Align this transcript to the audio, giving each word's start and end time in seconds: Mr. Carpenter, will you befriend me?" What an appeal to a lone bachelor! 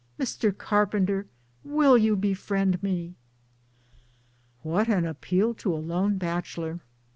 Mr. 0.19 0.51
Carpenter, 0.51 1.27
will 1.63 1.95
you 1.95 2.15
befriend 2.15 2.81
me?" 2.81 3.13
What 4.63 4.87
an 4.89 5.05
appeal 5.05 5.53
to 5.53 5.75
a 5.75 5.77
lone 5.77 6.17
bachelor! 6.17 6.79